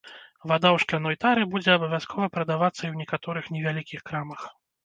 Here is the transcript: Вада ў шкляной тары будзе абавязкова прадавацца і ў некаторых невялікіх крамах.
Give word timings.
Вада 0.49 0.69
ў 0.69 0.77
шкляной 0.83 1.17
тары 1.25 1.43
будзе 1.51 1.71
абавязкова 1.79 2.31
прадавацца 2.39 2.81
і 2.83 2.91
ў 2.93 3.05
некаторых 3.05 3.45
невялікіх 3.59 3.99
крамах. 4.09 4.53